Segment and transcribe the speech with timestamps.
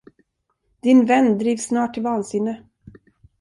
[0.81, 2.53] Din vän drivs snart till vansinne.